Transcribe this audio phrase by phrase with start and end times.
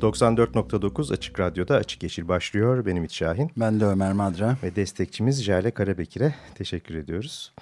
[0.00, 2.86] ...94.9 Açık Radyo'da Açık Yeşil başlıyor.
[2.86, 3.50] Benim İç Şahin.
[3.56, 4.56] Ben de Ömer Madra.
[4.62, 7.52] Ve destekçimiz Jale Karabekir'e teşekkür ediyoruz.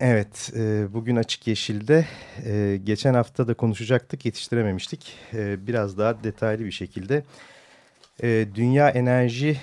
[0.00, 2.06] Evet, e, bugün Açık Yeşil'de
[2.44, 5.14] e, geçen hafta da konuşacaktık, yetiştirememiştik.
[5.34, 7.24] E, biraz daha detaylı bir şekilde
[8.54, 9.60] Dünya Enerji,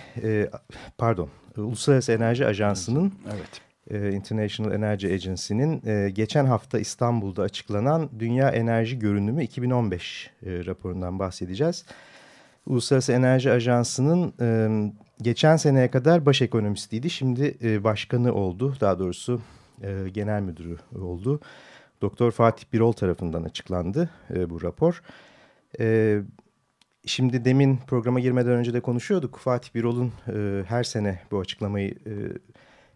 [0.98, 3.69] pardon, Uluslararası Enerji Ajansı'nın, evet.
[3.90, 11.20] E, International Energy Agency'nin e, geçen hafta İstanbul'da açıklanan Dünya Enerji Görünümü 2015 e, raporundan
[11.20, 11.86] bahsedeceğiz.
[12.66, 14.34] Uluslararası Enerji Ajansı'nın
[15.22, 19.42] geçen seneye kadar baş ekonomistiydi, şimdi başkanı oldu, daha doğrusu
[20.14, 21.40] genel müdürü oldu.
[22.02, 24.10] Doktor Fatih Birol tarafından açıklandı
[24.50, 25.02] bu rapor.
[27.06, 29.38] Şimdi demin programa girmeden önce de konuşuyorduk.
[29.38, 30.12] Fatih Birol'un
[30.68, 31.96] her sene bu açıklamayı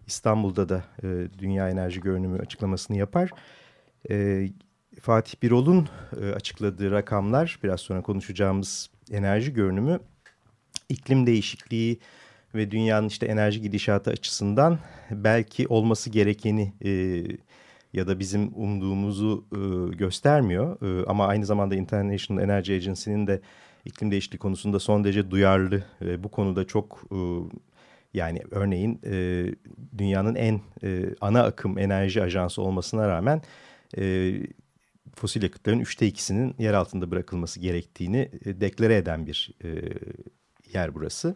[0.08, 1.08] İstanbul'da da e,
[1.40, 3.30] Dünya Enerji Görünümü açıklamasını yapar.
[4.10, 4.48] E,
[5.02, 5.90] Fatih Birol'un
[6.22, 10.00] e, açıkladığı rakamlar biraz sonra konuşacağımız enerji görünümü
[10.90, 12.00] iklim değişikliği
[12.56, 14.80] ve dünyanın işte enerji gidişatı açısından
[15.12, 17.24] belki olması gerekeni e,
[17.94, 20.82] ya da bizim umduğumuzu e, göstermiyor.
[20.82, 23.42] E, ama aynı zamanda International Energy Agency'nin de
[23.86, 25.84] iklim değişikliği konusunda son derece duyarlı.
[26.02, 27.18] E, bu konuda çok e,
[28.14, 29.46] yani örneğin e,
[29.98, 33.42] dünyanın en e, ana akım enerji ajansı olmasına rağmen
[33.98, 34.34] e,
[35.16, 39.70] fosil yakıtların üçte ikisinin yer altında bırakılması gerektiğini e, deklare eden bir e,
[40.74, 41.36] yer burası.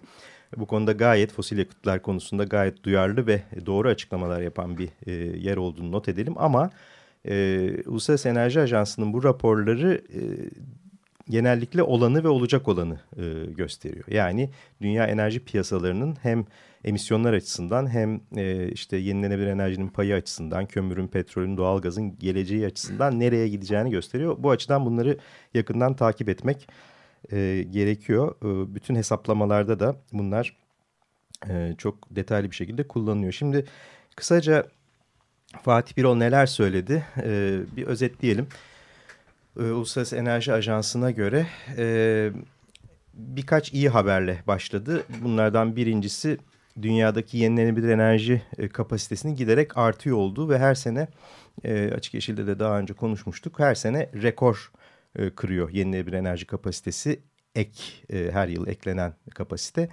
[0.57, 5.57] Bu konuda gayet fosil yakıtlar konusunda gayet duyarlı ve doğru açıklamalar yapan bir e, yer
[5.57, 6.33] olduğunu not edelim.
[6.37, 6.69] Ama
[7.27, 10.21] e, Uluslararası Enerji Ajansı'nın bu raporları e,
[11.29, 14.05] genellikle olanı ve olacak olanı e, gösteriyor.
[14.07, 14.49] Yani
[14.81, 16.45] dünya enerji piyasalarının hem
[16.83, 23.47] emisyonlar açısından hem e, işte yenilenebilir enerjinin payı açısından, kömürün, petrolün, doğalgazın geleceği açısından nereye
[23.47, 24.35] gideceğini gösteriyor.
[24.39, 25.17] Bu açıdan bunları
[25.53, 26.67] yakından takip etmek
[27.31, 28.35] e, gerekiyor.
[28.41, 30.57] E, bütün hesaplamalarda da bunlar
[31.49, 33.31] e, çok detaylı bir şekilde kullanılıyor.
[33.31, 33.65] Şimdi
[34.15, 34.67] kısaca
[35.63, 38.47] Fatih Birol neler söyledi e, bir özetleyelim.
[39.59, 41.47] E, Uluslararası Enerji Ajansı'na göre
[41.77, 42.29] e,
[43.13, 45.03] birkaç iyi haberle başladı.
[45.21, 46.37] Bunlardan birincisi
[46.81, 51.07] dünyadaki yenilenebilir enerji e, kapasitesinin giderek artıyor olduğu ve her sene
[51.63, 53.59] e, Açık Yeşil'de de daha önce konuşmuştuk.
[53.59, 54.71] Her sene rekor
[55.15, 57.19] e, kırıyor yenilenebilir enerji kapasitesi
[57.55, 59.89] ek e, her yıl eklenen kapasite.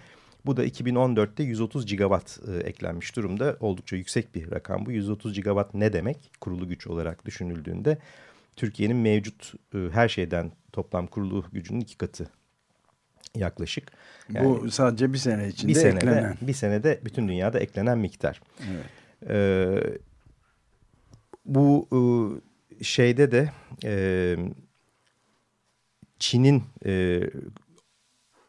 [0.47, 3.57] Bu da 2014'te 130 gigawatt e, eklenmiş durumda.
[3.61, 4.93] Oldukça yüksek bir rakam bu.
[4.93, 7.99] 130 gigawatt ne demek kurulu güç olarak düşünüldüğünde?
[8.57, 12.31] Türkiye'nin mevcut e, her şeyden toplam kurulu gücünün iki katı
[13.37, 13.93] yaklaşık.
[14.33, 16.37] Yani bu sadece bir sene içinde bir senede, eklenen.
[16.41, 18.41] Bir senede bütün dünyada eklenen miktar.
[18.71, 18.87] Evet.
[19.31, 19.99] Ee,
[21.45, 21.89] bu
[22.81, 23.51] e, şeyde de
[23.85, 24.37] e,
[26.19, 27.21] Çin'in e,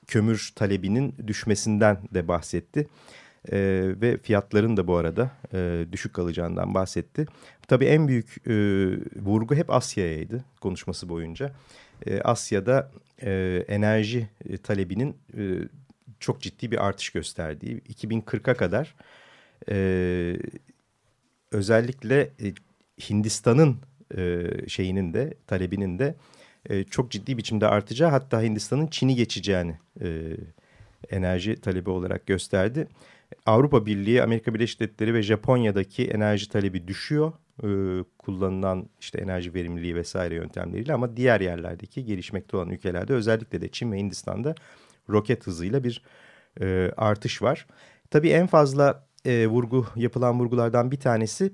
[0.07, 2.87] kömür talebinin düşmesinden de bahsetti.
[3.51, 3.57] E,
[4.01, 7.25] ve fiyatların da bu arada e, düşük kalacağından bahsetti.
[7.67, 8.53] Tabii en büyük e,
[9.21, 11.51] vurgu hep Asya'yaydı konuşması boyunca.
[12.05, 12.91] E, Asya'da
[13.21, 14.29] e, enerji
[14.63, 15.43] talebinin e,
[16.19, 18.95] çok ciddi bir artış gösterdiği 2040'a kadar
[19.69, 20.37] e,
[21.51, 22.53] özellikle e,
[23.09, 23.77] Hindistan'ın
[24.17, 26.15] e, şeyinin de talebinin de
[26.69, 30.37] e, çok ciddi biçimde artacağı hatta Hindistan'ın Çin'i geçeceğini e,
[31.09, 32.87] enerji talebi olarak gösterdi.
[33.45, 37.33] Avrupa Birliği, Amerika Birleşik Devletleri ve Japonya'daki enerji talebi düşüyor.
[37.63, 37.67] E,
[38.17, 43.91] kullanılan işte enerji verimliliği vesaire yöntemleriyle ama diğer yerlerdeki gelişmekte olan ülkelerde özellikle de Çin
[43.91, 44.55] ve Hindistan'da
[45.09, 46.01] roket hızıyla bir
[46.61, 47.67] e, artış var.
[48.09, 51.53] Tabii en fazla e, vurgu yapılan vurgulardan bir tanesi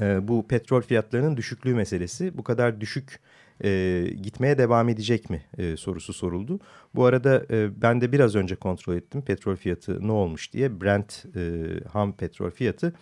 [0.00, 2.38] e, bu petrol fiyatlarının düşüklüğü meselesi.
[2.38, 3.20] Bu kadar düşük
[3.64, 6.60] e, gitmeye devam edecek mi e, sorusu soruldu.
[6.94, 10.80] Bu arada e, ben de biraz önce kontrol ettim petrol fiyatı ne olmuş diye.
[10.80, 12.92] Brent e, ham petrol fiyatı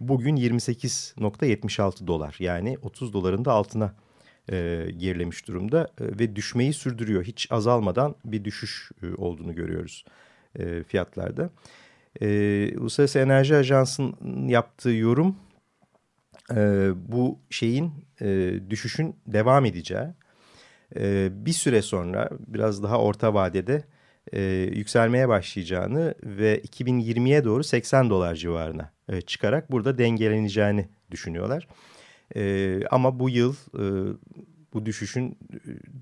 [0.00, 3.94] bugün 28.76 dolar yani 30 doların da altına
[4.52, 7.24] e, gerilemiş durumda e, ve düşmeyi sürdürüyor.
[7.24, 10.04] Hiç azalmadan bir düşüş e, olduğunu görüyoruz
[10.58, 11.50] e, fiyatlarda.
[12.22, 12.26] E,
[12.78, 15.36] Uluslararası Enerji Ajansı'nın yaptığı yorum
[16.56, 20.08] e, bu şeyin e, düşüşün devam edeceği.
[20.96, 23.84] E, bir süre sonra biraz daha orta vadede
[24.32, 24.42] e,
[24.74, 31.68] yükselmeye başlayacağını ve 2020'ye doğru 80 dolar civarına e, çıkarak burada dengeleneceğini düşünüyorlar.
[32.36, 33.84] E, ama bu yıl e,
[34.74, 35.58] bu düşüşün e,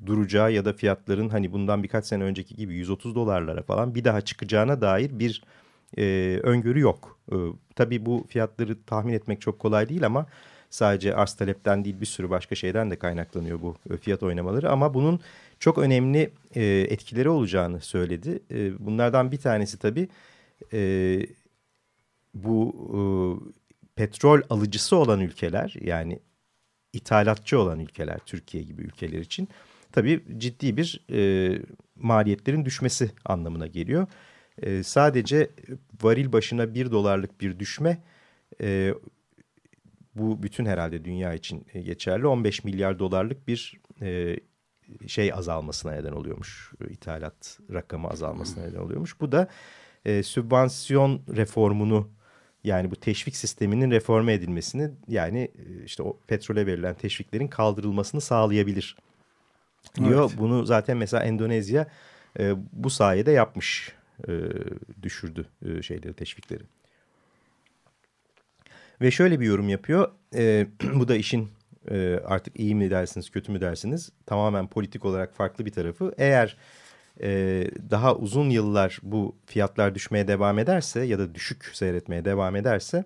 [0.06, 4.20] duracağı ya da fiyatların hani bundan birkaç sene önceki gibi 130 dolarlara falan bir daha
[4.20, 5.42] çıkacağına dair bir
[5.98, 7.18] e, öngörü yok.
[7.32, 7.36] E,
[7.76, 10.26] tabii bu fiyatları tahmin etmek çok kolay değil ama
[10.70, 14.70] sadece arz talepten değil bir sürü başka şeyden de kaynaklanıyor bu e, fiyat oynamaları.
[14.70, 15.20] Ama bunun
[15.60, 18.42] çok önemli e, etkileri olacağını söyledi.
[18.50, 20.08] E, bunlardan bir tanesi tabii
[20.72, 21.20] e,
[22.34, 23.00] bu e,
[23.96, 26.18] petrol alıcısı olan ülkeler yani
[26.92, 29.48] ithalatçı olan ülkeler Türkiye gibi ülkeler için
[29.92, 31.52] tabii ciddi bir e,
[31.96, 34.06] maliyetlerin düşmesi anlamına geliyor.
[34.62, 35.50] E, sadece
[36.02, 38.02] varil başına bir dolarlık bir düşme
[38.60, 38.94] e,
[40.14, 44.36] bu bütün herhalde dünya için geçerli 15 milyar dolarlık bir e,
[45.06, 46.72] şey azalmasına neden oluyormuş.
[46.88, 49.20] ithalat rakamı azalmasına neden oluyormuş.
[49.20, 49.48] Bu da
[50.04, 52.10] e, sübvansiyon reformunu
[52.64, 58.96] yani bu teşvik sisteminin reforme edilmesini yani e, işte o petrole verilen teşviklerin kaldırılmasını sağlayabilir
[59.96, 60.30] diyor.
[60.30, 60.38] Evet.
[60.38, 61.86] Bunu zaten mesela Endonezya
[62.38, 63.92] e, bu sayede yapmış.
[64.28, 64.32] E,
[65.02, 66.62] düşürdü e, şeyleri teşvikleri.
[69.00, 70.12] Ve şöyle bir yorum yapıyor.
[70.34, 71.48] E, bu da işin
[72.24, 76.12] artık iyi mi dersiniz kötü mü dersiniz tamamen politik olarak farklı bir tarafı.
[76.18, 76.56] Eğer
[77.90, 83.04] daha uzun yıllar bu fiyatlar düşmeye devam ederse ya da düşük seyretmeye devam ederse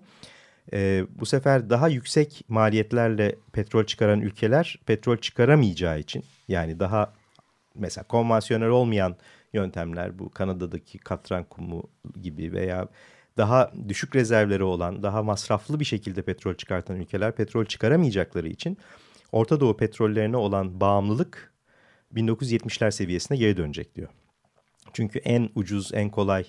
[1.09, 7.13] bu sefer daha yüksek maliyetlerle petrol çıkaran ülkeler petrol çıkaramayacağı için yani daha
[7.75, 9.15] mesela konvansiyonel olmayan
[9.53, 11.83] yöntemler bu Kanada'daki katran kumu
[12.21, 12.87] gibi veya
[13.37, 18.77] daha düşük rezervleri olan, daha masraflı bir şekilde petrol çıkartan ülkeler petrol çıkaramayacakları için
[19.31, 21.53] Orta Doğu petrollerine olan bağımlılık
[22.15, 24.09] 1970'ler seviyesine geri dönecek diyor.
[24.93, 26.45] Çünkü en ucuz, en kolay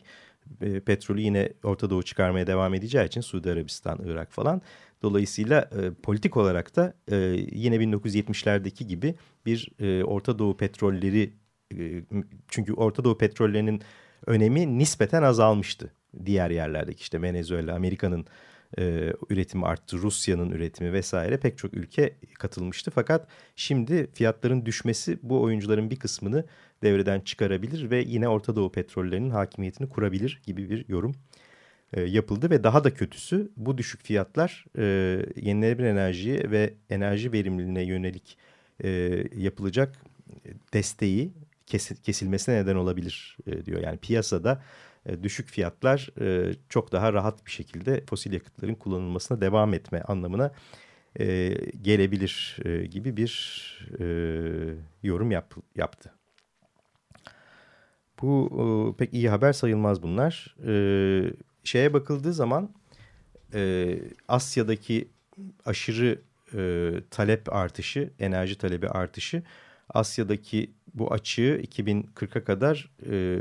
[0.60, 4.62] e, petrolü yine Orta Doğu çıkarmaya devam edeceği için Suudi Arabistan, Irak falan.
[5.02, 7.16] Dolayısıyla e, politik olarak da e,
[7.52, 9.14] yine 1970'lerdeki gibi
[9.46, 11.32] bir e, Orta Doğu petrolleri
[12.49, 13.83] çünkü Orta Doğu petrollerinin
[14.27, 15.93] önemi nispeten azalmıştı
[16.25, 18.27] diğer yerlerdeki işte Venezuela, Amerika'nın
[18.79, 22.91] e, üretimi arttı, Rusya'nın üretimi vesaire pek çok ülke katılmıştı.
[22.91, 26.45] Fakat şimdi fiyatların düşmesi bu oyuncuların bir kısmını
[26.83, 31.15] devreden çıkarabilir ve yine Orta Doğu petrollerinin hakimiyetini kurabilir gibi bir yorum
[31.93, 32.51] e, yapıldı.
[32.51, 34.83] Ve daha da kötüsü bu düşük fiyatlar e,
[35.37, 38.39] yenilenebilir enerjiye ve enerji verimliliğine yönelik
[38.85, 38.89] e,
[39.37, 39.99] yapılacak
[40.73, 41.33] desteği
[42.03, 43.81] kesilmesine neden olabilir e, diyor.
[43.81, 44.62] Yani piyasada
[45.06, 50.53] e, düşük fiyatlar e, çok daha rahat bir şekilde fosil yakıtların kullanılmasına devam etme anlamına
[51.82, 52.56] gelebilir
[52.91, 53.32] gibi bir
[55.03, 56.12] yorum yap, yaptı.
[58.23, 60.56] Bu pek iyi haber sayılmaz bunlar.
[61.64, 62.75] Şeye bakıldığı zaman
[64.29, 65.09] Asya'daki
[65.64, 66.20] aşırı
[67.11, 69.43] talep artışı, enerji talebi artışı
[69.88, 73.39] Asya'daki bu açığı 2040'a kadar e,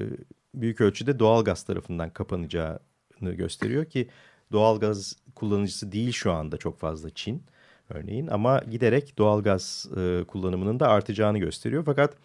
[0.55, 4.07] büyük ölçüde doğal gaz tarafından kapanacağını gösteriyor ki
[4.51, 7.43] doğal gaz kullanıcısı değil şu anda çok fazla Çin
[7.89, 11.83] örneğin ama giderek doğal gaz e, kullanımının da artacağını gösteriyor.
[11.85, 12.17] Fakat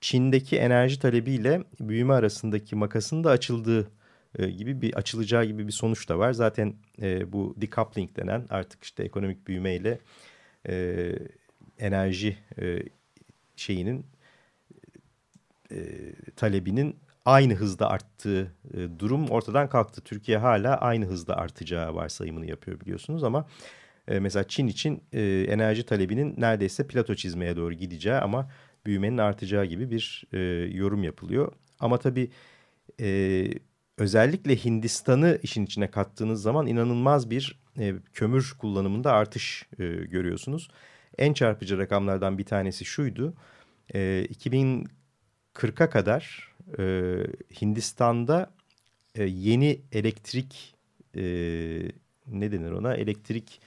[0.00, 3.90] Çin'deki enerji talebiyle büyüme arasındaki makasın da açıldığı
[4.38, 6.32] e, gibi bir açılacağı gibi bir sonuç da var.
[6.32, 9.98] Zaten e, bu decoupling denen artık işte ekonomik büyümeyle
[10.68, 11.12] e,
[11.78, 12.82] enerji e,
[13.56, 14.06] şeyinin
[15.72, 20.00] e, talebinin aynı hızda arttığı e, durum ortadan kalktı.
[20.00, 23.46] Türkiye hala aynı hızda artacağı varsayımını yapıyor biliyorsunuz ama
[24.08, 28.50] e, mesela Çin için e, enerji talebinin neredeyse plato çizmeye doğru gideceği ama
[28.86, 30.38] büyümenin artacağı gibi bir e,
[30.76, 31.52] yorum yapılıyor.
[31.80, 32.30] Ama tabii
[33.00, 33.48] e,
[33.98, 40.68] özellikle Hindistan'ı işin içine kattığınız zaman inanılmaz bir e, kömür kullanımında artış e, görüyorsunuz.
[41.18, 43.34] En çarpıcı rakamlardan bir tanesi şuydu.
[43.94, 44.26] E,
[45.54, 46.82] 2040'a kadar e,
[47.60, 48.50] Hindistan'da
[49.14, 50.74] e, yeni elektrik
[51.16, 51.22] e,
[52.26, 53.60] ne denir ona elektrik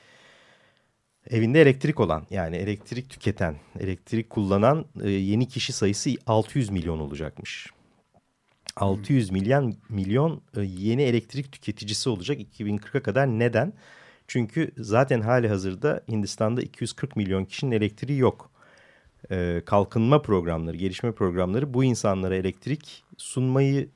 [1.29, 7.67] evinde elektrik olan yani elektrik tüketen elektrik kullanan e, yeni kişi sayısı 600 milyon olacakmış.
[8.75, 13.73] 600 milyon milyon e, yeni elektrik tüketicisi olacak 2040'a kadar neden?
[14.27, 18.51] Çünkü zaten hali hazırda Hindistan'da 240 milyon kişinin elektriği yok
[19.31, 23.89] e, kalkınma programları, gelişme programları bu insanlara elektrik sunmayı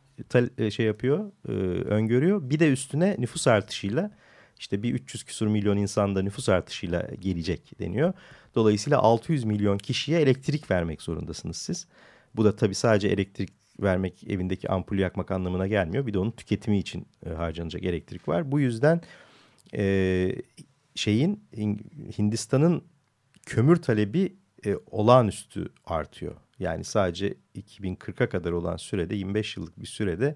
[0.58, 1.52] e, şey yapıyor, e,
[1.84, 2.50] öngörüyor.
[2.50, 4.12] Bir de üstüne nüfus artışıyla
[4.60, 8.14] işte bir 300 küsur milyon insanda nüfus artışıyla gelecek deniyor.
[8.56, 11.88] Dolayısıyla 600 milyon kişiye elektrik vermek zorundasınız siz.
[12.36, 16.08] Bu da tabii sadece elektrik vermek, evindeki ampulü yakmak anlamına gelmiyor.
[16.08, 18.52] Bir de onun tüketimi için e, harcanacak elektrik var.
[18.52, 19.02] Bu yüzden
[19.74, 20.36] e,
[20.96, 21.44] şeyin
[22.18, 22.84] Hindistan'ın
[23.46, 26.36] kömür talebi e, olağanüstü artıyor.
[26.60, 30.36] Yani sadece 2040'a kadar olan sürede 25 yıllık bir sürede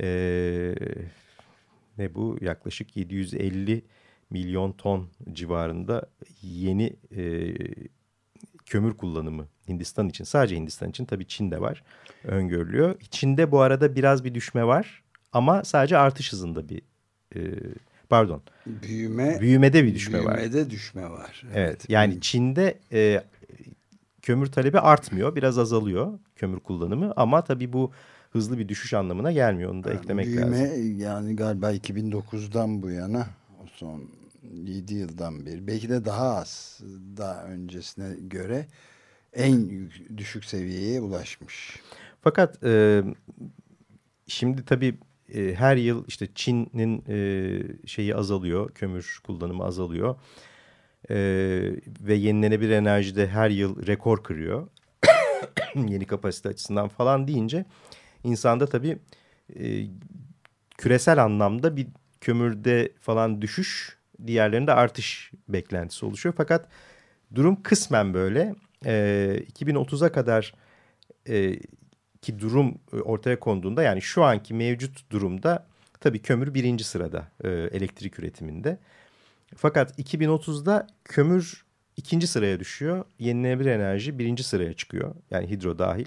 [0.00, 0.74] e,
[1.98, 3.84] ne bu yaklaşık 750
[4.30, 6.10] milyon ton civarında
[6.42, 7.54] yeni e,
[8.66, 11.82] kömür kullanımı Hindistan için sadece Hindistan için tabii Çin'de var
[12.24, 13.00] öngörülüyor.
[13.10, 16.82] Çin'de bu arada biraz bir düşme var ama sadece artış hızında bir
[17.36, 17.40] e,
[18.08, 20.38] pardon büyüme büyümede bir düşme büyümede var.
[20.38, 21.42] Büyümede düşme var.
[21.44, 23.24] Evet, evet yani Çin'de e,
[24.22, 27.92] kömür talebi artmıyor biraz azalıyor kömür kullanımı ama tabii bu
[28.30, 31.00] hızlı bir düşüş anlamına gelmiyor onu da yani eklemek büyüme, lazım.
[31.00, 33.26] Yani galiba 2009'dan bu yana
[33.74, 34.02] son
[34.52, 36.80] 7 yıldan beri belki de daha az
[37.16, 38.66] daha öncesine göre
[39.32, 39.70] en
[40.16, 41.80] düşük seviyeye ulaşmış.
[42.20, 43.02] Fakat e,
[44.26, 44.98] şimdi tabii
[45.34, 50.16] e, her yıl işte Çin'in e, şeyi azalıyor, kömür kullanımı azalıyor.
[51.10, 51.16] E,
[52.00, 54.68] ve yenilenebilir enerjide her yıl rekor kırıyor.
[55.74, 57.64] Yeni kapasite açısından falan deyince
[58.24, 58.98] insanda tabii
[59.60, 59.86] e,
[60.78, 61.86] küresel anlamda bir
[62.20, 66.34] kömürde falan düşüş diğerlerinde artış beklentisi oluşuyor.
[66.36, 66.68] Fakat
[67.34, 68.54] durum kısmen böyle.
[68.86, 70.54] E, 2030'a kadar
[71.28, 71.58] e,
[72.22, 75.66] ki durum e, ortaya konduğunda yani şu anki mevcut durumda
[76.00, 78.78] tabii kömür birinci sırada e, elektrik üretiminde.
[79.56, 81.64] Fakat 2030'da kömür
[81.96, 83.04] ikinci sıraya düşüyor.
[83.18, 85.14] Yenilenebilir enerji birinci sıraya çıkıyor.
[85.30, 86.06] Yani hidro dahil.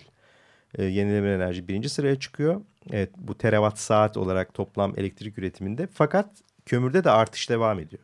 [0.78, 2.62] E, yenilenebilir enerji birinci sıraya çıkıyor.
[2.92, 5.88] Evet bu terawatt saat olarak toplam elektrik üretiminde.
[5.94, 6.30] Fakat
[6.66, 8.04] kömürde de artış devam ediyor.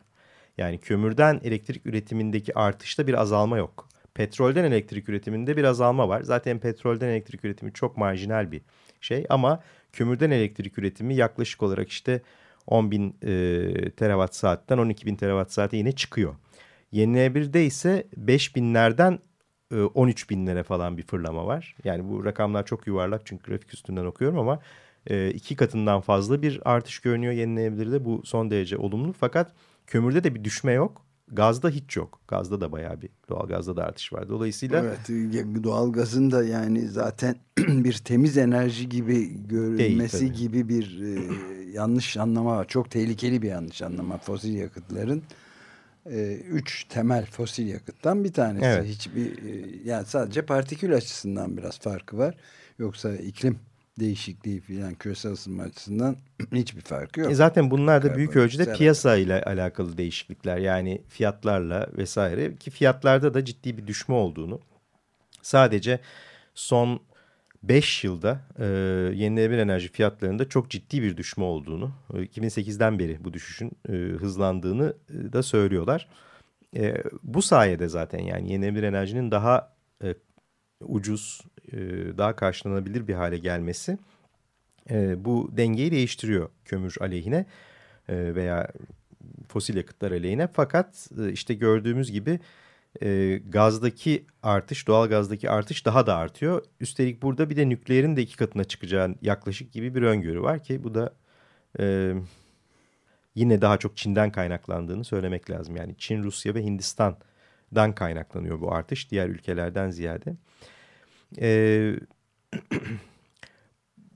[0.58, 3.90] Yani kömürden elektrik üretimindeki artışta bir azalma yok.
[4.14, 6.22] Petrolden elektrik üretiminde bir azalma var.
[6.22, 8.62] Zaten petrolden elektrik üretimi çok marjinal bir
[9.02, 12.22] şey ama kömürden elektrik üretimi yaklaşık olarak işte
[12.68, 16.36] 10 bin e, terawatt saatten 12 bin terawatt saate yine çıkıyor.
[16.92, 19.20] Yenilenebilirde ise 5 binlerden
[19.72, 21.76] e, 13 binlere falan bir fırlama var.
[21.84, 24.60] Yani bu rakamlar çok yuvarlak çünkü grafik üstünden okuyorum ama
[25.08, 28.06] e, iki katından fazla bir artış görünüyor yenilenebilirde.
[28.06, 29.54] Bu son derece olumlu fakat
[29.88, 31.06] kömürde de bir düşme yok.
[31.34, 32.20] Gazda hiç yok.
[32.28, 34.30] Gazda da bayağı bir doğal gazda da artış var.
[34.30, 35.10] Dolayısıyla evet,
[35.64, 42.18] doğal gazın da yani zaten bir temiz enerji gibi görülmesi değil, gibi bir e, yanlış
[42.18, 42.68] anlama var.
[42.68, 45.24] Çok tehlikeli bir yanlış anlama fosil yakıtların.
[46.06, 48.66] E, üç temel fosil yakıttan bir tanesi.
[48.66, 48.86] Evet.
[48.86, 52.36] Hiçbir e, yani sadece partikül açısından biraz farkı var.
[52.80, 53.60] Yoksa iklim
[54.00, 56.18] değişikliği filan küresel ısınma açısından
[56.52, 57.32] hiçbir farkı yok.
[57.32, 63.34] E zaten bunlar da büyük ölçüde piyasa ile alakalı değişiklikler yani fiyatlarla vesaire ki fiyatlarda
[63.34, 64.60] da ciddi bir düşme olduğunu
[65.42, 66.00] sadece
[66.56, 67.00] son
[67.64, 68.66] 5 yılda e,
[69.16, 75.34] yenilenebilir enerji fiyatlarında çok ciddi bir düşme olduğunu 2008'den beri bu düşüşün e, hızlandığını e,
[75.34, 76.08] da söylüyorlar.
[76.76, 80.16] E, bu sayede zaten yani yenilenebilir enerjinin daha e,
[80.82, 81.42] ucuz,
[81.72, 81.78] e,
[82.18, 83.98] daha karşılanabilir bir hale gelmesi
[84.90, 87.46] e, bu dengeyi değiştiriyor kömür aleyhine
[88.10, 88.72] e, veya
[89.48, 90.48] fosil yakıtlar aleyhine.
[90.48, 92.40] Fakat işte gördüğümüz gibi
[93.48, 96.64] gazdaki artış, doğal gazdaki artış daha da artıyor.
[96.80, 100.84] Üstelik burada bir de nükleerin de iki katına çıkacağı yaklaşık gibi bir öngörü var ki
[100.84, 101.14] bu da
[103.36, 105.76] yine daha çok Çin'den kaynaklandığını söylemek lazım.
[105.76, 110.36] Yani Çin, Rusya ve Hindistan'dan kaynaklanıyor bu artış diğer ülkelerden ziyade.
[111.42, 111.94] E,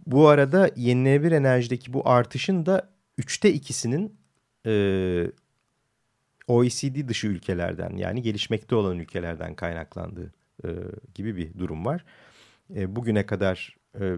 [0.05, 4.17] bu arada yenilenebilir enerjideki bu artışın da üçte ikisinin
[4.65, 4.71] e,
[6.47, 10.33] OECD dışı ülkelerden yani gelişmekte olan ülkelerden kaynaklandığı
[10.63, 10.69] e,
[11.15, 12.05] gibi bir durum var.
[12.75, 14.15] E, bugüne kadar e,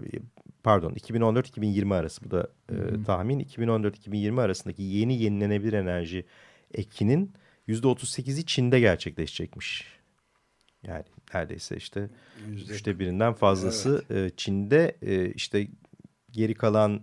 [0.63, 6.25] pardon 2014-2020 arası bu da e, tahmin 2014-2020 arasındaki yeni yenilenebilir enerji
[6.73, 7.33] ekinin
[7.67, 9.97] %38'i Çin'de gerçekleşecekmiş.
[10.83, 11.03] Yani
[11.33, 12.09] neredeyse işte
[12.47, 12.73] Yüzde.
[12.73, 14.33] üçte birinden fazlası evet.
[14.33, 15.67] e, Çin'de e, işte
[16.31, 17.01] geri kalan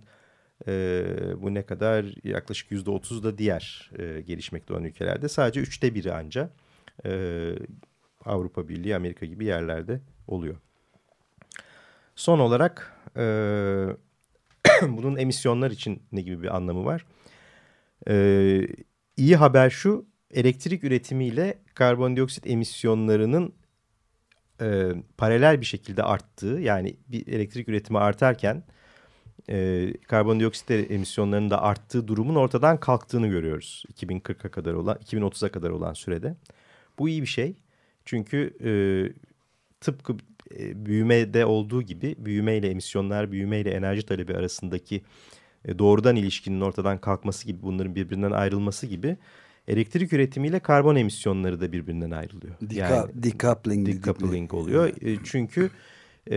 [0.68, 1.04] e,
[1.42, 6.12] bu ne kadar yaklaşık yüzde otuz da diğer e, gelişmekte olan ülkelerde sadece üçte biri
[6.12, 6.50] anca
[7.06, 7.52] e,
[8.24, 10.56] Avrupa Birliği Amerika gibi yerlerde oluyor.
[12.16, 13.22] Son olarak e,
[14.82, 17.06] bunun emisyonlar için ne gibi bir anlamı var?
[18.08, 18.66] E,
[19.16, 23.54] iyi haber şu elektrik üretimiyle karbondioksit emisyonlarının
[24.60, 28.64] e, paralel bir şekilde arttığı yani bir elektrik üretimi artarken
[29.48, 35.92] e, karbondioksit emisyonlarının da arttığı durumun ortadan kalktığını görüyoruz 2040'a kadar olan 2030'a kadar olan
[35.92, 36.36] sürede.
[36.98, 37.56] Bu iyi bir şey
[38.04, 38.72] çünkü e,
[39.80, 40.16] tıpkı
[40.58, 45.02] e, büyümede olduğu gibi büyümeyle emisyonlar, büyümeyle enerji talebi arasındaki
[45.64, 49.16] e, doğrudan ilişkinin ortadan kalkması gibi bunların birbirinden ayrılması gibi
[49.68, 52.54] elektrik üretimiyle karbon emisyonları da birbirinden ayrılıyor.
[52.60, 54.92] Deca yani decoupling, decoupling oluyor.
[55.02, 55.70] E, çünkü
[56.30, 56.36] e,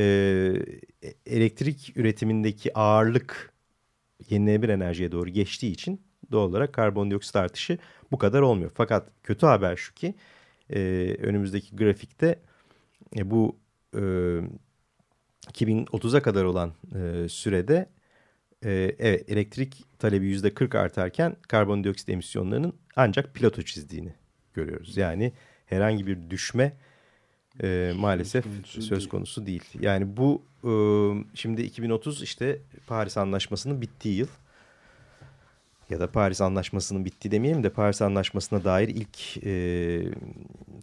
[1.26, 3.54] elektrik üretimindeki ağırlık
[4.30, 6.02] yenilenebilir enerjiye doğru geçtiği için
[6.32, 7.78] doğal olarak karbondioksit artışı
[8.12, 8.72] bu kadar olmuyor.
[8.76, 10.16] Fakat kötü haber şu ki
[10.70, 10.80] e,
[11.20, 12.40] önümüzdeki grafikte
[13.18, 13.60] e, bu
[13.96, 14.02] e,
[15.48, 17.90] 2030'a kadar olan e, sürede
[18.66, 24.14] e, evet elektrik talebi yüzde 40 artarken karbondioksit emisyonlarının ancak piloto çizdiğini
[24.54, 24.98] görüyoruz.
[24.98, 25.34] Yani
[25.66, 26.78] herhangi bir düşme
[27.64, 29.10] e, maalesef konusu söz değil.
[29.10, 29.64] konusu değil.
[29.80, 30.72] Yani bu e,
[31.34, 34.28] şimdi 2030 işte Paris Anlaşması'nın bittiği yıl
[35.90, 40.04] ya da Paris Anlaşması'nın bitti demeyelim de Paris Anlaşması'na dair ilk e,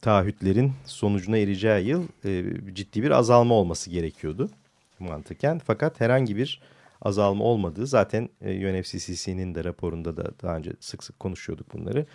[0.00, 4.50] taahhütlerin sonucuna ereceği yıl e, ciddi bir azalma olması gerekiyordu
[4.98, 5.60] mantıken.
[5.66, 6.60] Fakat herhangi bir
[7.02, 12.06] azalma olmadığı zaten e, UNFCCC'nin de raporunda da daha önce sık sık konuşuyorduk bunları.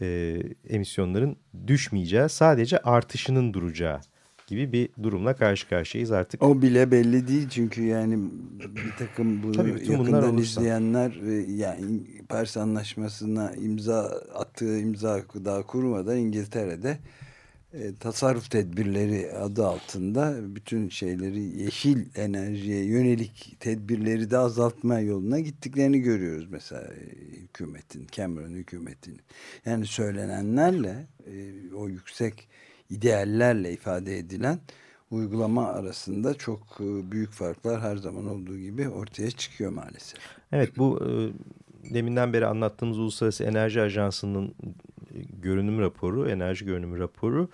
[0.00, 4.00] E, emisyonların düşmeyeceği sadece artışının duracağı
[4.46, 6.42] gibi bir durumla karşı karşıyayız artık.
[6.42, 8.18] O bile belli değil çünkü yani
[8.60, 14.00] bir takım bunu Tabii yakından izleyenler e, yani Paris Anlaşması'na imza
[14.34, 16.98] attığı imza daha kurumadan İngiltere'de
[17.74, 26.00] e, tasarruf tedbirleri adı altında bütün şeyleri yeşil enerjiye yönelik tedbirleri de azaltma yoluna gittiklerini
[26.00, 29.20] görüyoruz mesela e, hükümetin, Cameron hükümetinin.
[29.66, 32.48] Yani söylenenlerle e, o yüksek
[32.90, 34.58] ideallerle ifade edilen
[35.10, 40.20] uygulama arasında çok e, büyük farklar her zaman olduğu gibi ortaya çıkıyor maalesef.
[40.52, 41.10] Evet bu e,
[41.94, 44.54] deminden beri anlattığımız Uluslararası Enerji Ajansı'nın
[45.42, 47.48] görünüm raporu, enerji görünümü raporu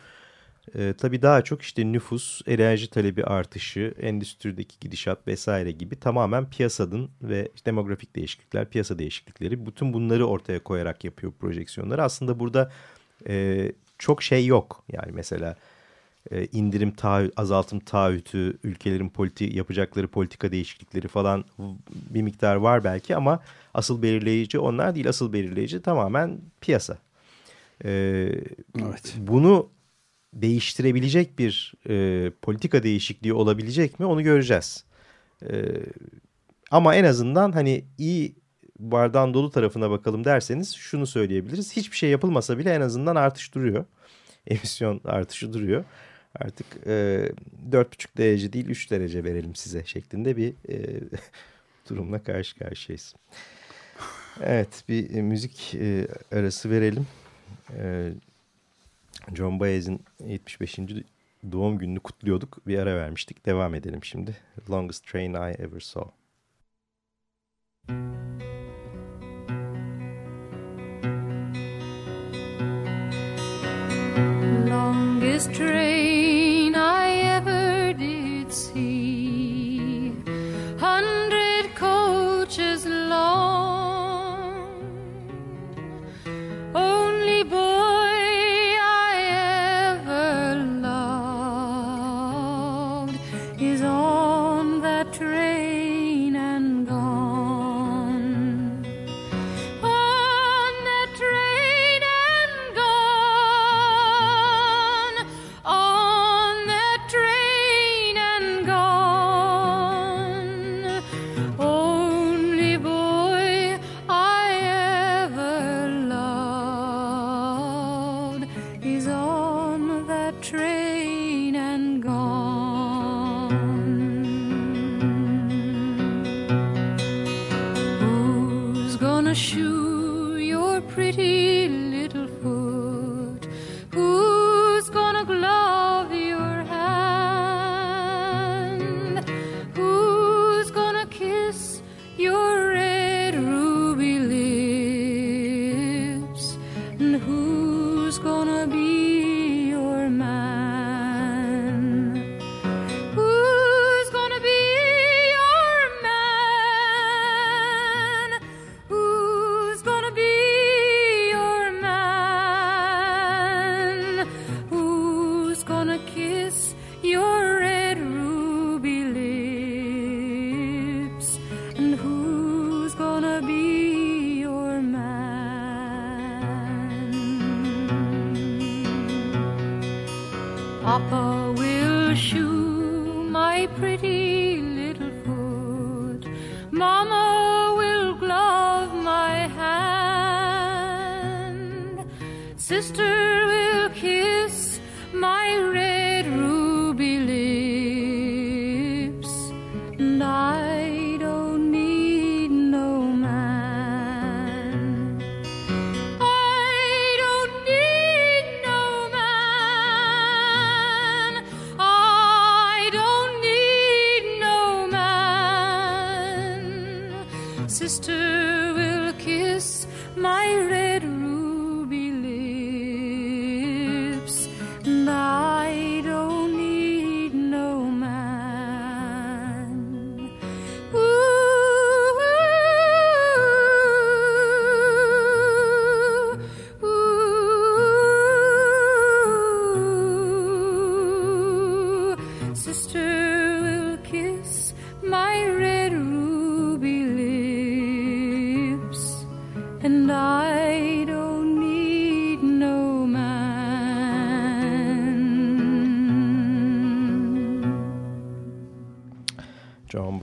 [0.74, 7.10] e, tabii daha çok işte nüfus, enerji talebi artışı, endüstrideki gidişat vesaire gibi tamamen piyasanın
[7.22, 12.02] ve işte demografik değişiklikler, piyasa değişiklikleri bütün bunları ortaya koyarak yapıyor projeksiyonları.
[12.02, 12.72] Aslında burada
[13.28, 14.84] e, çok şey yok.
[14.92, 15.56] Yani mesela
[16.30, 21.44] e, indirim taahhüt, azaltım taahhütü, ülkelerin politi yapacakları politika değişiklikleri falan
[22.10, 23.40] bir miktar var belki ama
[23.74, 25.08] asıl belirleyici onlar değil.
[25.08, 26.98] Asıl belirleyici tamamen piyasa.
[27.84, 27.90] E,
[28.82, 29.14] evet.
[29.18, 29.70] Bunu
[30.34, 34.84] değiştirebilecek bir e, politika değişikliği olabilecek mi onu göreceğiz.
[35.42, 35.64] E,
[36.70, 38.34] ama en azından hani iyi
[38.78, 41.76] bardağın dolu tarafına bakalım derseniz şunu söyleyebiliriz.
[41.76, 43.84] Hiçbir şey yapılmasa bile en azından artış duruyor.
[44.46, 45.84] Emisyon artışı duruyor.
[46.34, 46.90] Artık e,
[47.70, 51.00] 4,5 derece değil 3 derece verelim size şeklinde bir e,
[51.90, 53.14] durumla karşı karşıyayız.
[54.42, 57.06] Evet bir e, müzik e, arası verelim.
[57.76, 58.12] E,
[59.34, 60.78] John Baez'in 75.
[61.52, 62.66] doğum gününü kutluyorduk.
[62.66, 63.46] Bir ara vermiştik.
[63.46, 64.36] Devam edelim şimdi.
[64.70, 66.10] Longest Train I Ever Saw.
[74.70, 78.97] Longest train I ever did see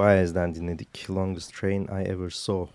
[0.06, 1.08] Baez'den dinledik.
[1.10, 2.74] Longest Train I Ever Saw.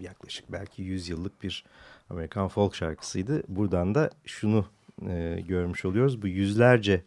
[0.00, 1.64] Yaklaşık belki 100 yıllık bir
[2.10, 3.42] Amerikan folk şarkısıydı.
[3.48, 4.64] Buradan da şunu
[5.08, 6.22] e, görmüş oluyoruz.
[6.22, 7.02] Bu yüzlerce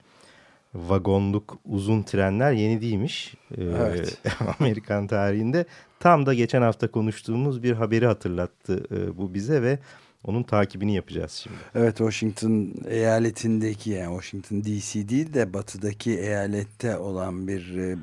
[0.74, 3.36] vagonluk uzun trenler yeni değilmiş.
[3.58, 4.18] E, Evet.
[4.60, 5.66] Amerikan tarihinde.
[6.00, 9.80] Tam da geçen hafta konuştuğumuz bir haberi hatırlattı e, bu bize ve
[10.24, 11.58] onun takibini yapacağız şimdi.
[11.76, 17.96] Evet Washington eyaletindeki yani Washington DC değil de batıdaki eyalette olan bir e,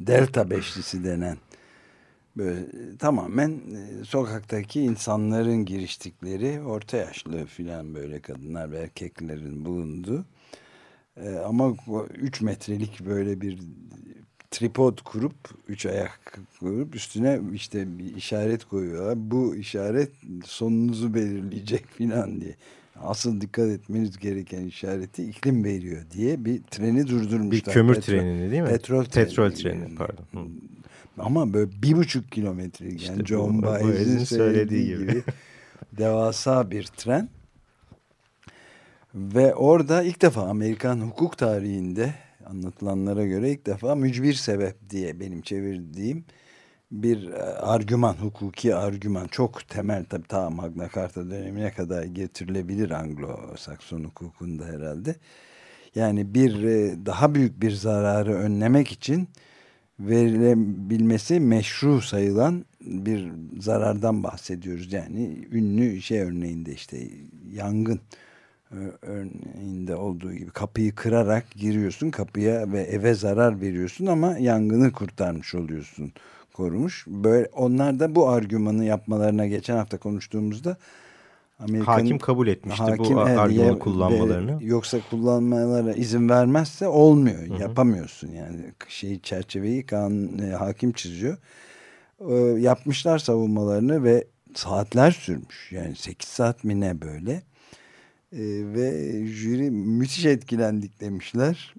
[0.00, 1.36] Delta Beşlisi denen
[2.36, 2.66] böyle
[2.98, 10.24] tamamen e, sokaktaki insanların giriştikleri orta yaşlı filan böyle kadınlar ve erkeklerin bulunduğu
[11.16, 11.74] e, ama
[12.14, 13.58] 3 metrelik böyle bir
[14.50, 15.34] tripod kurup
[15.68, 19.30] üç ayak kurup üstüne işte bir işaret koyuyorlar.
[19.30, 20.10] Bu işaret
[20.44, 22.56] sonunuzu belirleyecek filan diye.
[23.04, 27.50] Asıl dikkat etmeniz gereken işareti iklim veriyor diye bir treni durdurmuşlar.
[27.50, 28.68] Bir kömür Petrol- trenini değil mi?
[28.68, 29.84] Petrol, Petrol treni.
[29.84, 30.24] treni pardon.
[30.32, 30.38] Hı.
[31.18, 35.22] Ama böyle bir buçuk kilometre yani İşte John Baez'in söylediği gibi gibi.
[35.98, 37.28] devasa bir tren.
[39.14, 42.14] Ve orada ilk defa Amerikan hukuk tarihinde
[42.46, 46.24] anlatılanlara göre ilk defa mücbir sebep diye benim çevirdiğim
[46.90, 54.04] bir e, argüman, hukuki argüman çok temel tabi ta Magna Carta dönemine kadar getirilebilir Anglo-Sakson
[54.04, 55.16] hukukunda herhalde.
[55.94, 59.28] Yani bir e, daha büyük bir zararı önlemek için
[60.00, 64.92] verilebilmesi meşru sayılan bir zarardan bahsediyoruz.
[64.92, 66.98] Yani ünlü şey örneğinde işte
[67.52, 68.00] yangın
[68.70, 75.54] ö- örneğinde olduğu gibi kapıyı kırarak giriyorsun kapıya ve eve zarar veriyorsun ama yangını kurtarmış
[75.54, 76.12] oluyorsun
[76.52, 77.04] korumuş.
[77.06, 80.76] Böyle onlar da bu argümanı yapmalarına geçen hafta konuştuğumuzda
[81.58, 84.60] Amerika'nın Hakim kabul etmişti Hakim, bu evet, argümanı ya- kullanmalarını.
[84.60, 87.60] ve Yoksa kullanmalara izin vermezse olmuyor.
[87.60, 88.60] Yapamıyorsun yani.
[88.88, 91.36] Şeyi çerçeveyi kanun e, hakim çiziyor.
[92.30, 95.72] E, yapmışlar savunmalarını ve saatler sürmüş.
[95.72, 97.32] Yani 8 saat mi ne böyle.
[98.32, 98.42] E,
[98.74, 101.74] ve jüri müthiş etkilendik demişler.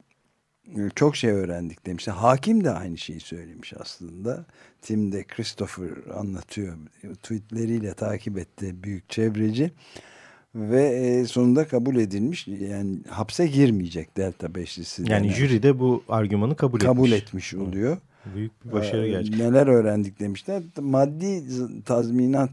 [0.78, 2.14] E, Çok şey öğrendik demişler.
[2.14, 4.46] Hakim de aynı şeyi söylemiş aslında.
[4.82, 6.78] Tim de Christopher anlatıyor.
[7.24, 9.72] Tweetleriyle takip etti büyük çevreci.
[10.56, 12.48] Ve e, sonunda kabul edilmiş.
[12.48, 15.02] Yani hapse girmeyecek Delta Beşlisi.
[15.08, 17.24] Yani denen- jüri de bu argümanı kabul, kabul etmiş.
[17.24, 17.98] etmiş oluyor.
[18.36, 19.40] Büyük bir başarı Ee, gerçekten.
[19.52, 20.64] Neler öğrendik demişler.
[20.80, 21.44] Maddi
[21.86, 22.50] tazminat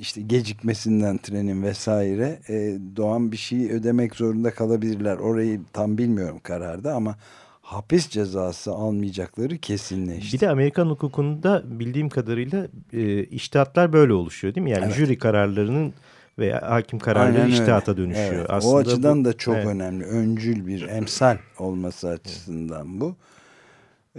[0.00, 5.16] işte gecikmesinden trenin vesaire e, doğan bir şeyi ödemek zorunda kalabilirler.
[5.16, 7.16] Orayı tam bilmiyorum kararda ama
[7.62, 10.36] hapis cezası almayacakları kesinleşti.
[10.36, 14.70] Bir de Amerikan hukukunda bildiğim kadarıyla e, iştihatlar böyle oluşuyor değil mi?
[14.70, 14.94] Yani Evet.
[14.94, 15.92] jüri kararlarının
[16.38, 17.52] veya hakim kararları Aynen öyle.
[17.52, 18.32] iştihata dönüşüyor.
[18.34, 19.66] Evet, Aslında o açıdan bu- da çok evet.
[19.66, 20.04] önemli.
[20.04, 23.16] Öncül bir emsal olması açısından bu.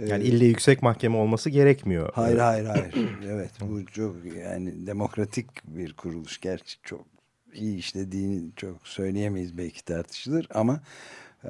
[0.06, 2.10] Yani ille yüksek mahkeme olması gerekmiyor.
[2.14, 2.94] Hayır hayır hayır.
[3.26, 6.40] Evet bu çok yani demokratik bir kuruluş.
[6.40, 7.06] Gerçi çok
[7.54, 10.80] iyi işlediğini çok söyleyemeyiz belki tartışılır ama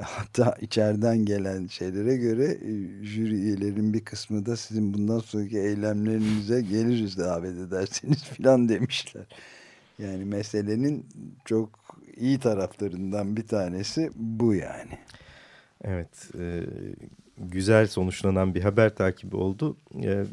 [0.00, 6.60] hatta içeriden gelen şeylere göre e, jüri üyelerinin bir kısmı da sizin bundan sonraki eylemlerinize
[6.60, 9.26] geliriz davet ederseniz filan demişler.
[9.98, 11.06] Yani meselenin
[11.44, 14.98] çok iyi taraflarından bir tanesi bu yani.
[15.84, 16.64] Evet, e,
[17.40, 19.76] güzel sonuçlanan bir haber takibi oldu.
[20.04, 20.24] E,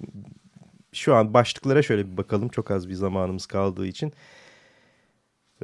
[0.93, 4.13] şu an başlıklara şöyle bir bakalım çok az bir zamanımız kaldığı için.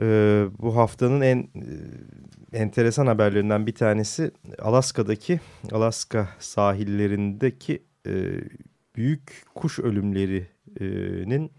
[0.02, 5.40] Ee, bu haftanın en e, enteresan haberlerinden bir tanesi Alaska'daki
[5.72, 8.12] Alaska sahillerindeki e,
[8.96, 11.52] büyük kuş ölümlerinin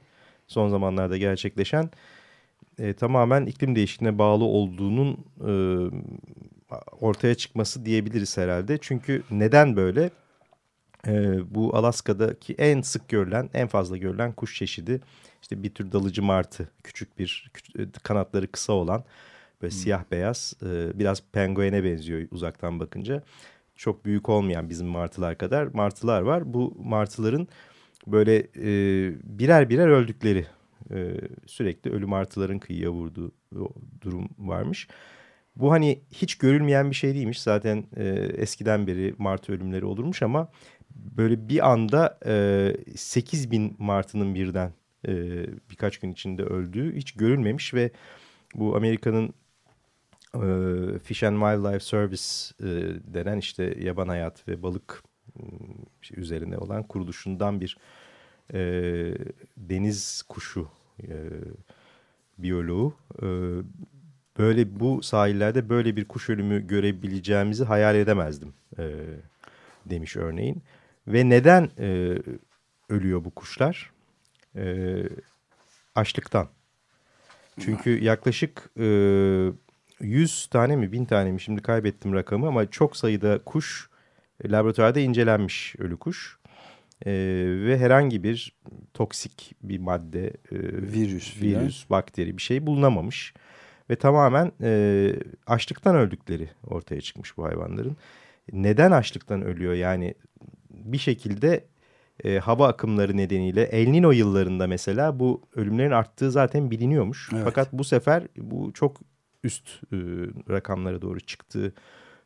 [0.46, 1.90] son zamanlarda gerçekleşen
[2.78, 5.52] e, tamamen iklim değişikliğine bağlı olduğunun e,
[7.00, 8.78] ortaya çıkması diyebiliriz herhalde.
[8.80, 10.10] Çünkü neden böyle?
[11.06, 15.00] E, bu Alaska'daki en sık görülen, en fazla görülen kuş çeşidi
[15.42, 19.04] işte bir tür dalıcı martı, küçük bir küçük, kanatları kısa olan
[19.62, 19.80] böyle hmm.
[19.80, 23.22] siyah beyaz, e, biraz penguene benziyor uzaktan bakınca.
[23.76, 26.54] Çok büyük olmayan bizim martılar kadar martılar var.
[26.54, 27.48] Bu martıların
[28.06, 28.68] böyle e,
[29.24, 30.46] birer birer öldükleri
[30.90, 31.14] e,
[31.46, 33.32] sürekli ölü martıların kıyıya vurduğu
[34.00, 34.88] durum varmış.
[35.56, 37.42] Bu hani hiç görülmeyen bir şey değilmiş.
[37.42, 38.04] Zaten e,
[38.36, 40.48] eskiden beri martı ölümleri olurmuş ama
[40.90, 44.72] böyle bir anda e, 8 bin martının birden
[45.08, 45.12] e,
[45.70, 47.90] birkaç gün içinde öldüğü hiç görülmemiş ve
[48.54, 49.34] bu Amerika'nın
[50.34, 52.24] e, Fish and Wildlife Service
[52.60, 52.66] e,
[53.14, 55.02] denen işte yaban hayat ve balık
[55.36, 55.42] e,
[56.16, 57.76] üzerine olan kuruluşundan bir
[58.54, 58.58] e,
[59.56, 60.68] deniz kuşu
[61.02, 61.08] e,
[62.38, 62.94] biyoloğu.
[63.22, 63.26] E,
[64.38, 68.84] böyle bu sahillerde böyle bir kuş ölümü görebileceğimizi hayal edemezdim e,
[69.86, 70.62] demiş örneğin.
[71.06, 72.18] Ve neden e,
[72.88, 73.92] ölüyor bu kuşlar?
[74.56, 74.96] E,
[75.94, 76.48] açlıktan.
[77.60, 78.86] Çünkü yaklaşık e,
[80.00, 83.90] 100 tane mi 1000 tane mi şimdi kaybettim rakamı ama çok sayıda kuş
[84.44, 86.38] laboratuvarda incelenmiş ölü kuş
[87.06, 87.12] e,
[87.66, 88.56] ve herhangi bir
[88.94, 90.32] toksik bir madde, e,
[90.92, 93.34] virüs, virüs, bakteri bir şey bulunamamış
[93.90, 95.12] ve tamamen e,
[95.46, 97.96] açlıktan öldükleri ortaya çıkmış bu hayvanların.
[98.52, 99.74] Neden açlıktan ölüyor?
[99.74, 100.14] Yani
[100.70, 101.64] bir şekilde
[102.24, 107.30] e, hava akımları nedeniyle El Nino yıllarında mesela bu ölümlerin arttığı zaten biliniyormuş.
[107.32, 107.42] Evet.
[107.44, 109.00] Fakat bu sefer bu çok
[109.44, 109.96] üst e,
[110.50, 111.72] rakamlara doğru çıktığı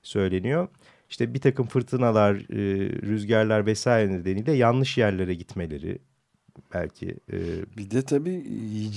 [0.02, 0.68] söyleniyor
[1.10, 5.98] işte bir takım fırtınalar, e, rüzgarlar vesaire nedeniyle yanlış yerlere gitmeleri
[6.74, 7.16] belki.
[7.32, 7.38] E,
[7.76, 8.44] bir de tabii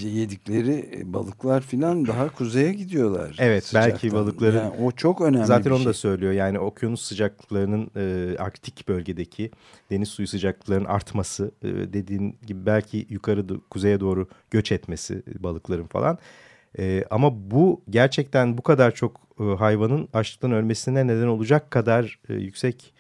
[0.04, 3.36] yedikleri balıklar filan daha kuzeye gidiyorlar.
[3.40, 3.92] Evet sıcaktan.
[3.92, 4.58] belki balıkların.
[4.58, 5.86] Yani o çok önemli Zaten onu şey.
[5.86, 9.52] da söylüyor yani okyanus sıcaklıklarının e, Arktik bölgedeki
[9.92, 16.18] deniz suyu sıcaklıklarının artması e, dediğin gibi belki yukarı kuzeye doğru göç etmesi balıkların falan.
[16.80, 22.34] E, ama bu gerçekten bu kadar çok e, hayvanın açlıktan ölmesine neden olacak kadar e,
[22.34, 22.94] yüksek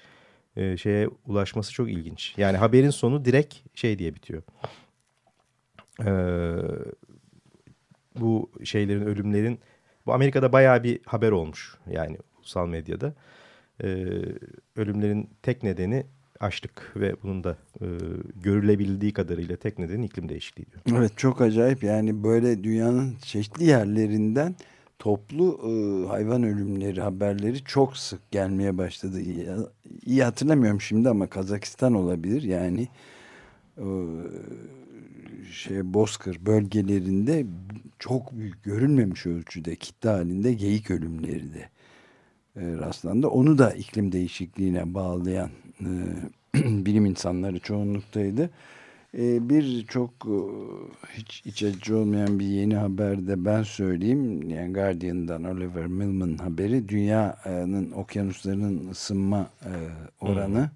[0.60, 2.34] e, şeye ulaşması çok ilginç.
[2.38, 4.43] Yani haberin sonu direkt şey diye bitiyor.
[6.06, 6.12] E,
[8.19, 9.60] bu şeylerin ölümlerin
[10.06, 13.13] bu Amerika'da bayağı bir haber olmuş yani ulusal medyada.
[13.84, 13.88] E,
[14.76, 16.06] ölümlerin tek nedeni
[16.39, 17.88] açlık ve bunun da e,
[18.36, 21.00] görülebildiği kadarıyla tek nedeni iklim değişikliği diyor.
[21.00, 24.56] Evet çok acayip yani böyle dünyanın çeşitli yerlerinden
[24.99, 29.21] toplu e, hayvan ölümleri haberleri çok sık gelmeye başladı.
[29.21, 29.47] İyi,
[30.05, 32.88] iyi hatırlamıyorum şimdi ama Kazakistan olabilir yani
[33.77, 33.88] e,
[35.51, 37.45] şey Bozkır bölgelerinde
[37.99, 41.69] çok büyük görülmemiş ölçüde kitle halinde geyik ölümleri de
[42.55, 43.27] e, rastlandı.
[43.27, 45.49] Onu da iklim değişikliğine bağlayan
[45.81, 45.88] e,
[46.85, 48.43] bilim insanları çoğunluktaydı.
[48.43, 48.49] E,
[49.13, 50.38] bir çok e,
[51.13, 54.50] hiç iç açıcı olmayan bir yeni haber de ben söyleyeyim.
[54.50, 59.74] Yani Guardian'dan Oliver Millman haberi dünyanın okyanuslarının ısınma e,
[60.22, 60.69] oranı hmm.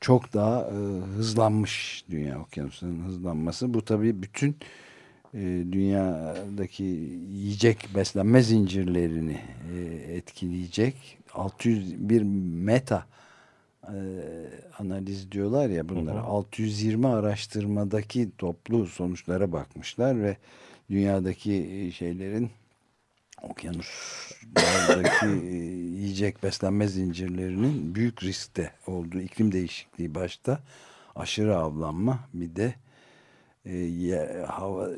[0.00, 0.74] çok daha e,
[1.16, 3.74] hızlanmış dünya okyanuslarının hızlanması.
[3.74, 4.56] Bu tabii bütün
[5.72, 6.84] dünyadaki
[7.32, 9.40] yiyecek beslenme zincirlerini
[10.08, 11.18] etkileyecek.
[11.34, 13.06] 601 meta
[13.88, 13.96] e,
[14.78, 16.16] analiz diyorlar ya bunlara.
[16.16, 16.26] Hı hı.
[16.26, 20.36] 620 araştırmadaki toplu sonuçlara bakmışlar ve
[20.90, 22.50] dünyadaki e, şeylerin
[23.42, 25.54] okyanuslardaki e,
[26.00, 30.60] yiyecek beslenme zincirlerinin büyük riskte olduğu iklim değişikliği başta
[31.16, 32.74] aşırı avlanma bir de
[33.66, 34.88] e, hava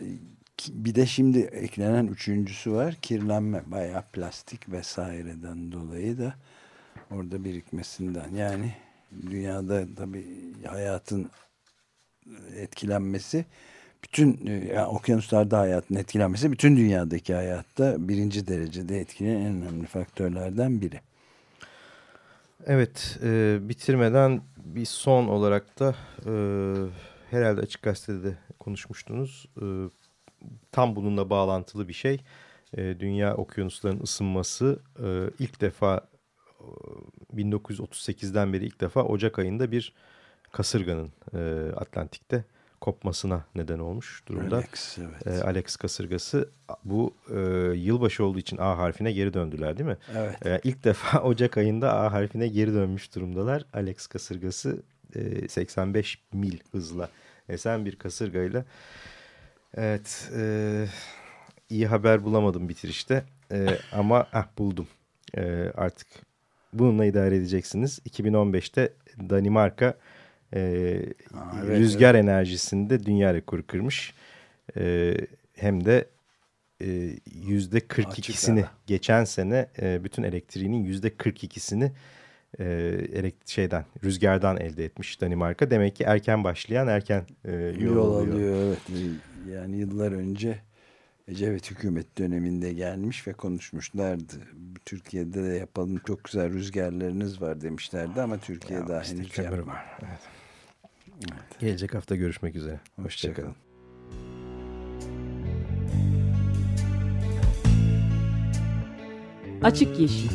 [0.68, 6.34] bir de şimdi eklenen üçüncüsü var kirlenme bayağı plastik vesaireden dolayı da
[7.14, 8.74] orada birikmesinden yani
[9.30, 10.24] dünyada tabi
[10.66, 11.30] hayatın
[12.56, 13.44] etkilenmesi
[14.04, 21.00] bütün yani okyanuslarda hayatın etkilenmesi bütün dünyadaki hayatta birinci derecede etkileyen en önemli faktörlerden biri.
[22.66, 25.94] Evet e, bitirmeden bir son olarak da
[26.26, 26.32] e,
[27.30, 29.46] herhalde Açık Gazete'de de konuşmuştunuz.
[29.56, 29.64] E,
[30.72, 32.20] tam bununla bağlantılı bir şey.
[32.76, 36.00] E, dünya okyanuslarının ısınması e, ilk defa
[37.36, 39.92] 1938'den beri ilk defa Ocak ayında bir
[40.52, 42.44] kasırganın e, Atlantik'te
[42.80, 44.56] kopmasına neden olmuş durumda.
[44.56, 45.26] Alex, evet.
[45.26, 46.50] E, Alex kasırgası
[46.84, 47.38] bu e,
[47.74, 49.96] yılbaşı olduğu için A harfine geri döndüler değil mi?
[50.16, 50.46] Evet.
[50.46, 53.64] E, ilk defa Ocak ayında A harfine geri dönmüş durumdalar.
[53.72, 54.82] Alex kasırgası
[55.14, 57.08] e, 85 mil hızla
[57.48, 58.64] esen bir kasırgayla.
[59.76, 60.86] Evet e,
[61.70, 64.86] iyi haber bulamadım bitirişte e, ama ah, buldum
[65.36, 66.08] e, artık
[66.78, 67.98] bununla idare edeceksiniz.
[68.10, 68.92] 2015'te
[69.30, 69.94] Danimarka
[70.54, 70.60] e,
[71.34, 72.24] Aa, evet, rüzgar evet.
[72.24, 74.14] enerjisinde dünya rekoru kırmış.
[74.76, 75.14] E,
[75.54, 76.08] hem de
[76.80, 77.10] e,
[77.46, 81.90] yüzde 42'sini geçen sene e, bütün elektriğinin yüzde 42'sini
[82.60, 85.70] e, şeyden rüzgardan elde etmiş Danimarka.
[85.70, 88.34] Demek ki erken başlayan erken e, yol, yol alıyor.
[88.34, 88.66] alıyor.
[88.66, 88.78] Evet.
[89.52, 90.58] Yani yıllar önce
[91.28, 94.34] Ecevit hükümet döneminde gelmiş ve konuşmuşlardı.
[94.84, 99.78] Türkiye'de de yapalım çok güzel rüzgarlarınız var demişlerdi ama Türkiye ya daha henüz yapmadı.
[100.02, 100.20] Evet.
[101.18, 101.60] Evet.
[101.60, 102.80] Gelecek hafta görüşmek üzere.
[103.02, 103.48] Hoşçakalın.
[103.48, 103.64] Hoşça
[109.62, 110.30] Açık Yeşil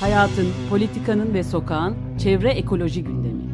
[0.00, 3.51] Hayatın, politikanın ve sokağın çevre ekoloji gündemi.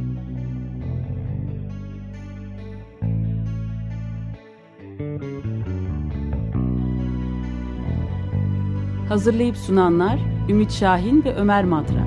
[9.09, 10.19] Hazırlayıp sunanlar
[10.49, 12.07] Ümit Şahin ve Ömer Madra.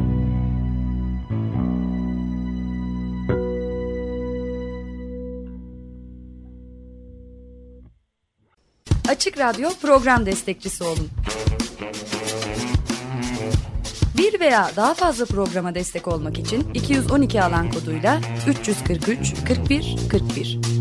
[9.10, 11.10] Açık Radyo program destekçisi olun.
[14.18, 20.81] Bir veya daha fazla programa destek olmak için 212 alan koduyla 343 41 41